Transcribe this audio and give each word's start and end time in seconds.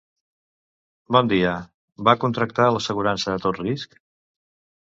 Bon 1.15 1.29
dia, 1.33 1.51
va 2.09 2.17
contractar 2.25 2.67
l'assegurança 2.73 3.35
a 3.37 3.45
tot 3.47 3.61
risc? 3.65 3.99